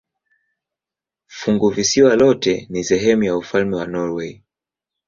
[1.27, 4.43] Funguvisiwa lote ni sehemu ya ufalme wa Norwei.